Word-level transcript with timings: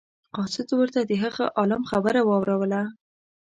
قاصد 0.35 0.67
ورته 0.79 0.99
د 1.03 1.11
هغه 1.23 1.43
عالم 1.57 1.83
خبره 1.91 2.21
واوروله. 2.29 2.81